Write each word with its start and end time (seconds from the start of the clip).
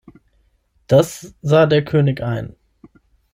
Das 0.87 1.35
sah 1.43 1.67
der 1.67 1.85
König 1.85 2.21
ein. 2.23 2.55